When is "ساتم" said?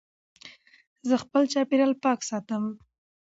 2.29-2.63